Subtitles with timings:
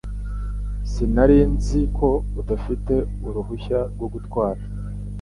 [0.91, 2.09] Sinari nzi ko
[2.41, 2.93] udafite
[3.27, 4.61] uruhushya rwo gutwara.